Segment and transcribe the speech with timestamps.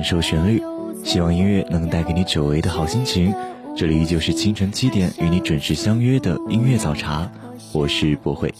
[0.00, 0.62] 感受旋律，
[1.04, 3.34] 希望音乐能带给你久违的好心情。
[3.76, 7.30] 这里依旧是清晨七点与你准时相约的音乐早茶，
[7.74, 8.50] 我是博慧。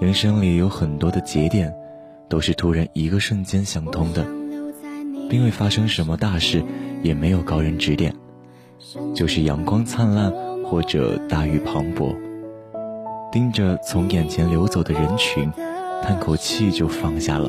[0.00, 1.72] 人生里有很多的节点，
[2.28, 4.26] 都是突然一个瞬间想通的，
[5.30, 6.64] 并未发生什么大事，
[7.04, 8.12] 也没有高人指点，
[9.14, 10.32] 就是阳光灿烂
[10.64, 12.12] 或者大雨磅礴，
[13.30, 15.48] 盯着从眼前流走的人群，
[16.02, 17.48] 叹口气就放下了。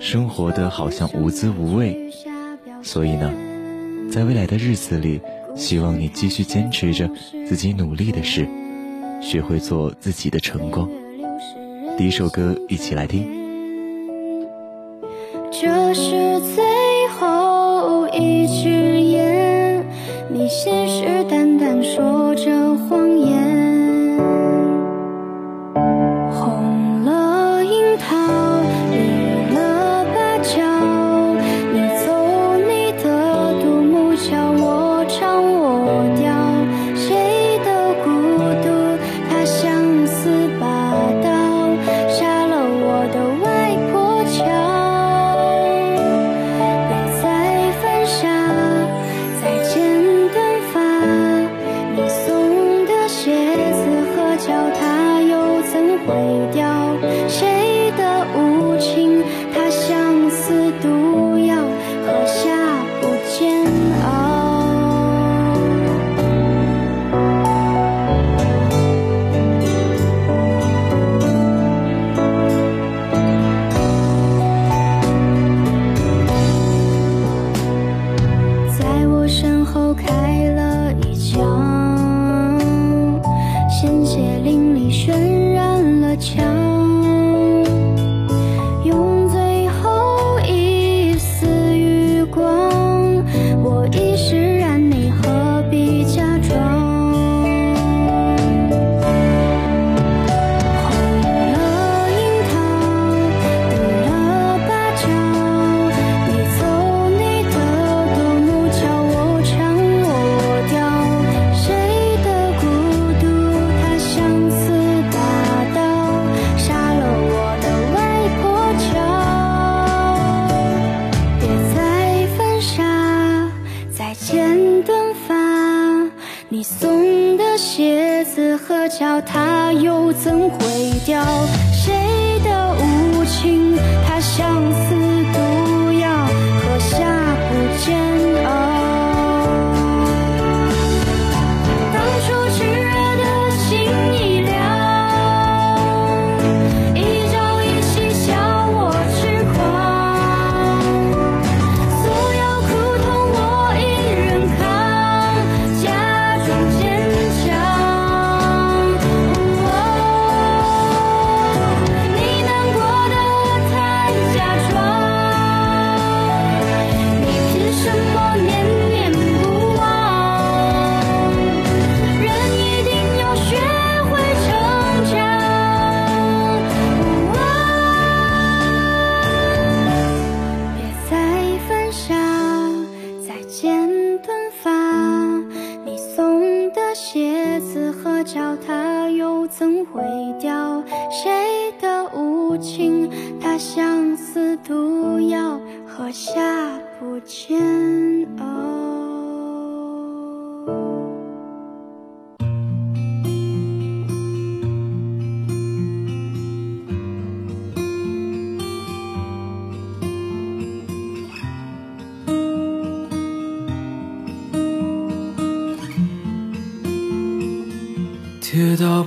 [0.00, 2.10] 生活的好像无滋无味，
[2.82, 3.30] 所以呢，
[4.10, 5.20] 在未来的日子里，
[5.54, 7.08] 希望你继续坚持着
[7.46, 8.48] 自己努力的事，
[9.20, 10.88] 学会做自己的晨光。
[11.98, 13.28] 第一首歌，一起来听。
[15.52, 16.64] 这是最
[17.18, 19.84] 后一支烟，
[20.30, 22.69] 你信誓旦旦说着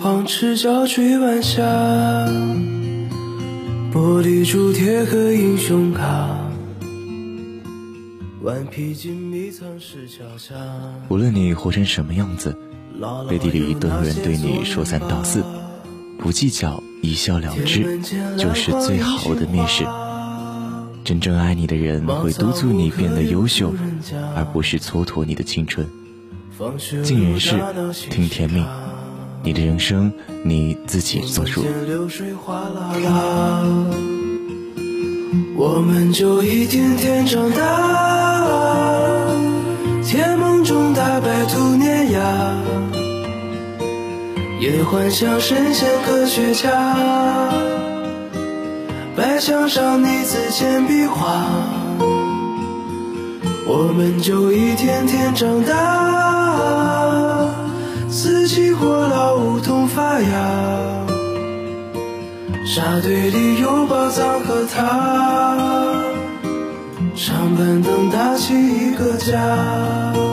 [0.03, 1.63] 旁赤脚追晚霞，
[3.93, 6.27] 玻璃珠铁盒英雄卡，
[8.41, 10.55] 顽皮筋迷藏石桥下。
[11.07, 12.53] 无论你活成什么样子，
[13.29, 15.41] 背地里都有人对你说三道四，
[16.19, 17.97] 不计较，一笑了之，
[18.37, 19.85] 就是最好的面试。
[21.05, 23.73] 真正爱你的人会督促你变得优秀，
[24.35, 25.87] 而不是蹉跎你的青春。
[27.05, 27.57] 尽人事，
[28.09, 28.67] 听天命。
[29.43, 30.11] 你的人生
[30.41, 31.63] 你自己做主。
[35.55, 39.27] 我们就一天天长大，
[40.03, 42.19] 甜梦中大白兔碾压，
[44.61, 46.95] 也幻想神仙科学家。
[49.15, 51.45] 白墙上你字简笔画，
[53.67, 56.22] 我们就一天天长大。
[62.75, 65.55] 沙堆里有宝藏和他，
[67.15, 70.32] 长板凳搭起一个家。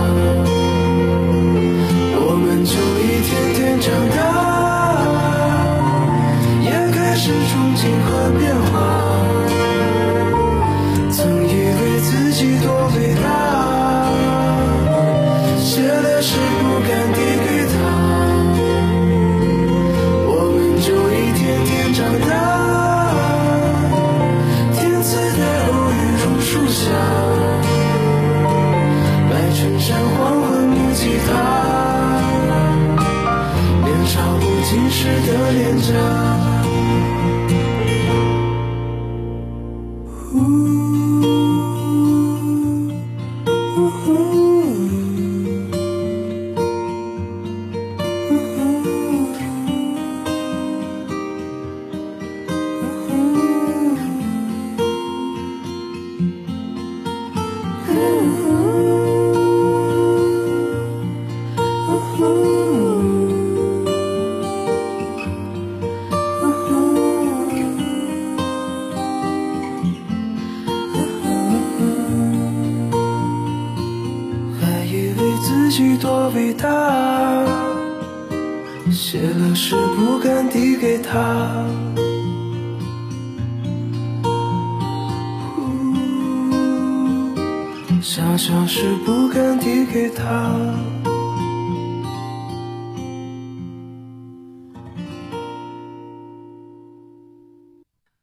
[88.01, 90.25] 小小诗不敢递给他。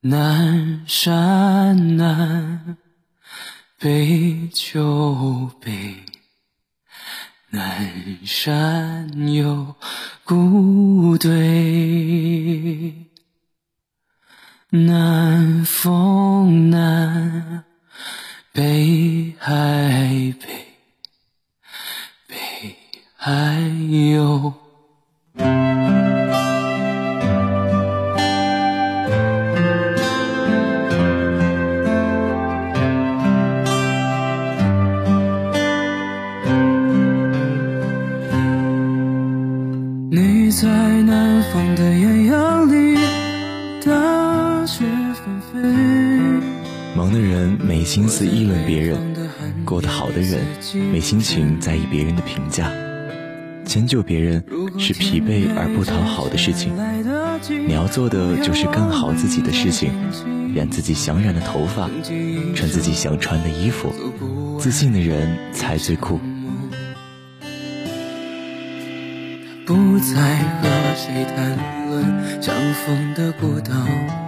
[0.01, 2.77] 南山南，
[3.79, 5.95] 北秋北。
[7.51, 9.77] 南山有
[10.25, 12.93] 古堆，
[14.71, 17.65] 南风南，
[18.59, 20.49] 北海北
[22.27, 22.37] 北
[23.15, 23.57] 海
[23.89, 24.53] 有。
[40.11, 40.67] 你在
[41.03, 42.58] 南方的艳阳
[47.09, 48.99] 忙的人没心思议论别人，
[49.65, 50.45] 过得好的人
[50.93, 52.71] 没心情在意别人的评价。
[53.65, 54.45] 迁就别人
[54.79, 56.71] 是疲惫而不讨好的事情，
[57.67, 59.91] 你要做的就是干好自己的事情，
[60.55, 61.89] 染自己想染的头发，
[62.55, 63.91] 穿自己想穿的衣服。
[64.59, 66.21] 自信的人才最酷。
[69.65, 74.28] 不再和谁谈论相逢的孤岛。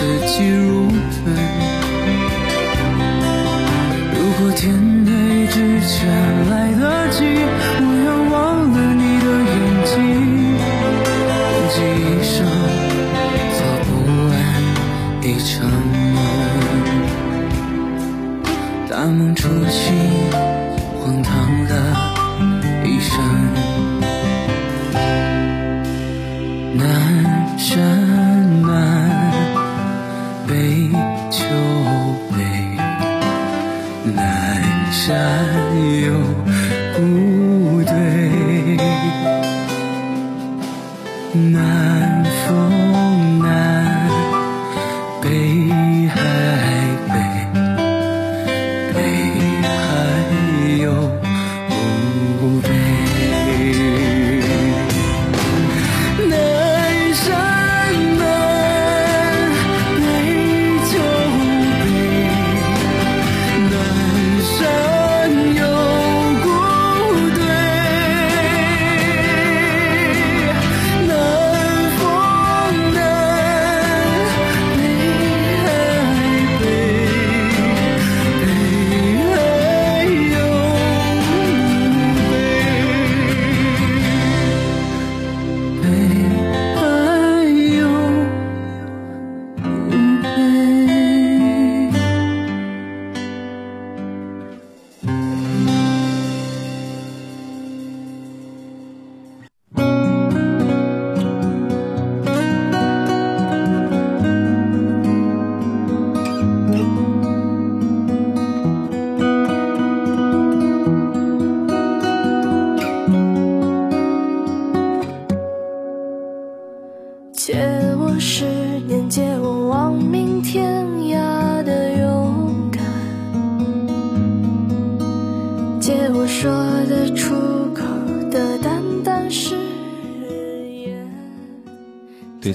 [0.00, 0.87] 夜里，四季如春。
[0.87, 0.87] 如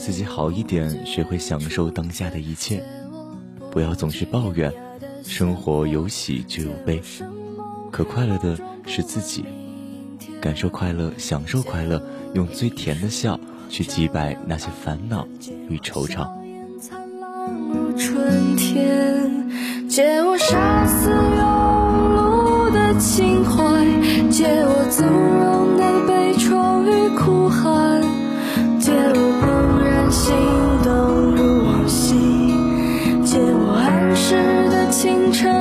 [0.05, 2.83] 自己好一点，学会享受当下的一切，
[3.72, 4.69] 不要总是抱怨。
[5.24, 7.01] 生活有喜就有悲，
[7.89, 9.45] 可快乐的是自己。
[10.41, 15.25] 感受快乐，享受快乐，用最甜的笑去击败那些烦恼
[15.69, 16.27] 与惆怅。
[17.98, 21.39] 春天，借我杀死庸
[22.17, 23.86] 碌的情怀，
[24.29, 25.62] 借我纵容
[35.03, 35.52] 清晨。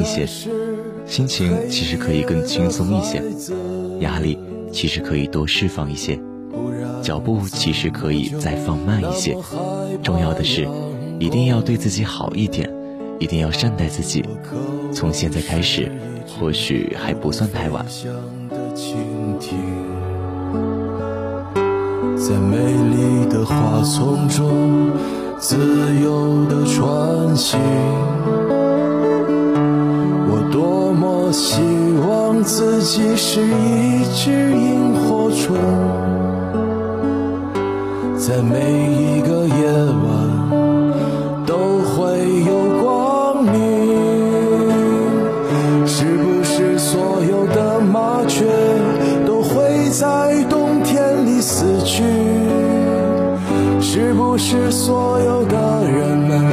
[0.00, 0.26] 一些，
[1.06, 3.22] 心情其实可以更轻松一些，
[4.00, 4.38] 压力
[4.72, 6.18] 其实可以多释放一些，
[7.02, 9.36] 脚步其实可以再放慢一些。
[10.02, 10.66] 重要的是，
[11.18, 12.70] 一定要对自己好一点，
[13.18, 14.24] 一定要善待自己。
[14.92, 15.92] 从现在开始，
[16.26, 17.84] 或许还不算太晚。
[22.16, 24.90] 在美丽的花丛中
[25.38, 25.56] 自
[26.02, 27.58] 由的穿行。
[30.50, 31.60] 多么希
[32.06, 35.56] 望自己是一只萤火虫，
[38.18, 39.72] 在每一个夜
[40.04, 40.10] 晚
[41.46, 43.50] 都会有光明。
[45.86, 48.44] 是不是所有的麻雀
[49.26, 52.02] 都会在冬天里死去？
[53.80, 56.52] 是不是所有的人们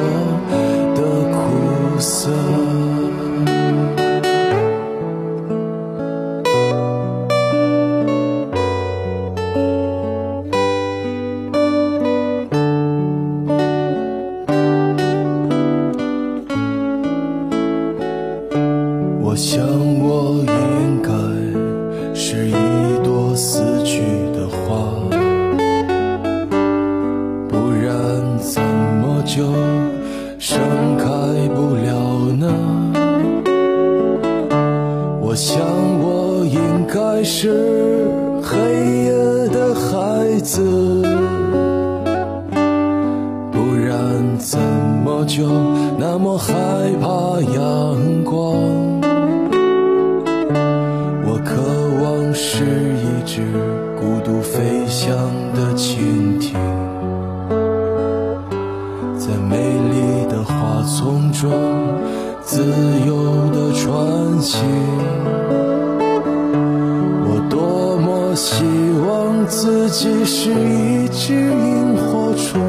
[68.31, 68.63] 我希
[69.05, 72.61] 望自己是一只萤火虫，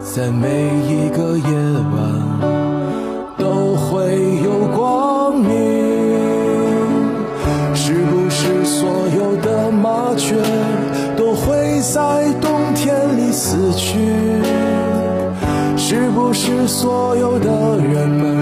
[0.00, 0.48] 在每
[0.88, 1.44] 一个夜
[1.94, 2.02] 晚
[3.38, 5.46] 都会有光明。
[7.72, 10.34] 是不是所有的麻雀
[11.16, 14.00] 都会在冬天里死去？
[15.76, 18.41] 是不是所有的人们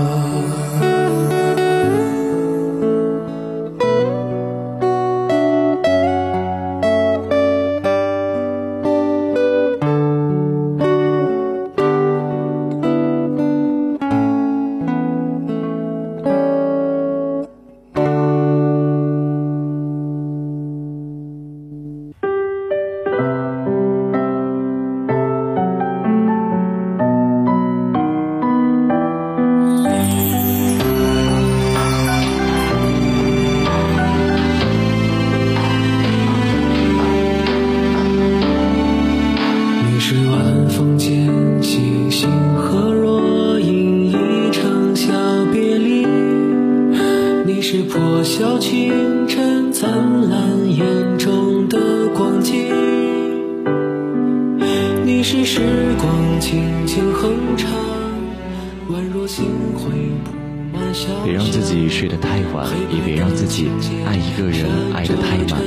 [62.01, 63.69] 睡得太晚，也别让自己
[64.07, 65.61] 爱一个人爱得太满，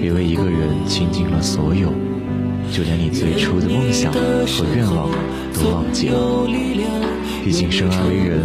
[0.00, 1.92] 别为一个人倾尽了所有，
[2.72, 4.18] 就连你最初的梦想和
[4.74, 5.08] 愿望
[5.54, 6.18] 都忘记了。
[7.44, 8.42] 毕竟生而为人，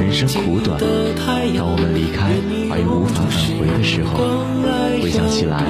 [0.00, 0.80] 人生苦短，
[1.54, 2.32] 当我们离开
[2.70, 4.16] 而又无法返回的时候，
[5.02, 5.66] 回想起来，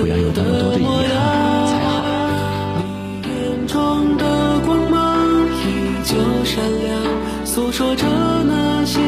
[0.00, 1.92] 不要有那么多的遗憾才好。
[3.20, 4.24] 眼中的
[4.64, 4.96] 光芒
[5.60, 7.04] 依旧闪亮，
[7.44, 8.06] 诉说着
[8.46, 8.98] 那些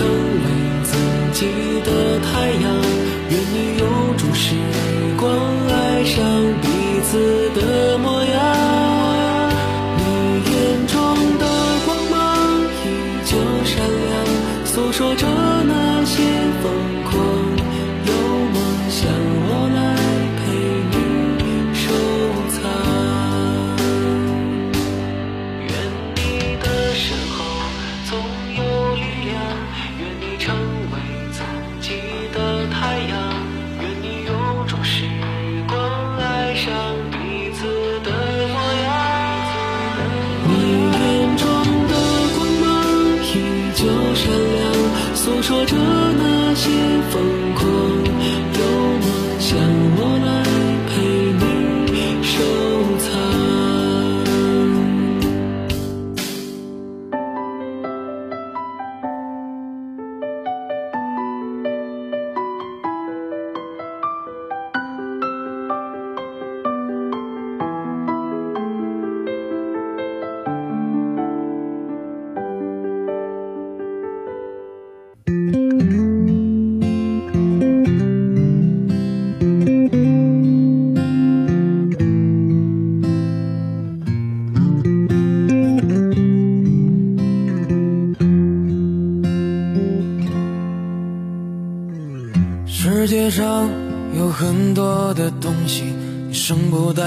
[0.00, 0.37] 愿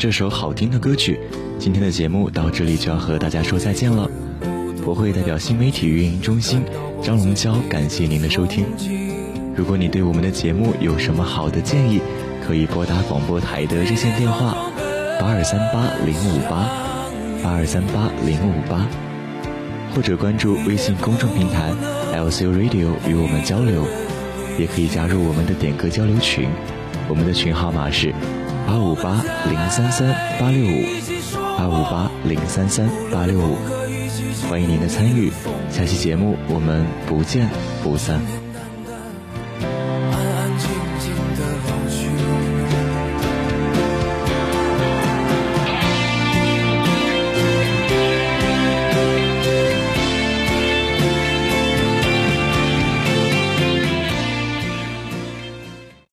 [0.00, 1.20] 这首好听的歌曲，
[1.58, 4.10] 今天的节目到这里就要和大家说再见了。
[4.86, 6.62] 我会代表新媒体运营中心
[7.02, 8.64] 张龙娇感谢您的收听。
[9.54, 12.00] 如果你对我们的节目有什么好的建议，
[12.42, 14.56] 可以拨打广播台的热线电话
[15.20, 16.70] 八二三八零五八
[17.42, 18.88] 八二三八零五八，
[19.94, 21.74] 或者关注微信公众平台
[22.14, 23.84] LCU Radio 与我们交流，
[24.58, 26.48] 也可以加入我们的点歌交流群，
[27.06, 28.14] 我们的群号码是
[28.70, 30.84] 八五八零三三八六五
[31.58, 33.56] 八五八零三三八六五。
[34.48, 35.28] 欢迎您的参与，
[35.72, 37.48] 下期节目我们不见
[37.82, 38.20] 不散。